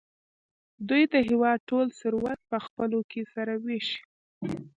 دوی 0.89 1.03
د 1.13 1.15
هېواد 1.29 1.59
ټول 1.69 1.87
ثروت 1.99 2.39
په 2.49 2.57
خپلو 2.65 2.99
کې 3.11 3.21
سره 3.33 3.53
وېشي. 3.65 4.01